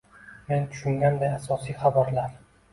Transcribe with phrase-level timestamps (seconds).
[0.51, 2.37] Men tushungan asosiy xabarlar: